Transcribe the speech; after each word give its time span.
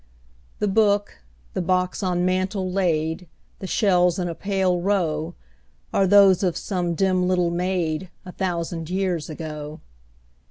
The 0.57 0.67
book, 0.67 1.19
the 1.53 1.61
box 1.61 2.01
on 2.01 2.25
mantel 2.25 2.71
laid, 2.71 3.27
The 3.59 3.67
shells 3.67 4.17
in 4.17 4.27
a 4.27 4.33
pale 4.33 4.81
row, 4.81 5.35
Are 5.93 6.07
those 6.07 6.41
of 6.41 6.57
some 6.57 6.95
dim 6.95 7.27
little 7.27 7.51
maid, 7.51 8.09
A 8.25 8.31
thousand 8.31 8.89
years 8.89 9.29
ago. 9.29 9.79